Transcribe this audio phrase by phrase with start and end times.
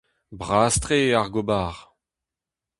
[0.39, 1.75] Bras-tre eo ar gobar.